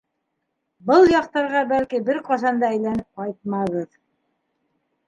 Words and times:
Был 0.91 1.05
яҡтарға, 1.15 1.61
бәлки, 1.73 2.01
бер 2.09 2.23
ҡасан 2.31 2.65
да 2.65 2.73
әйләнеп 2.79 3.23
ҡайтмабыҙ... 3.23 3.95